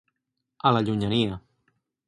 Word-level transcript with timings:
A 0.69 0.71
la 0.77 0.81
llunyania. 0.87 1.39